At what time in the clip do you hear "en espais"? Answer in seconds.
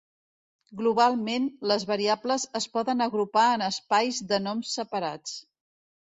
3.57-4.23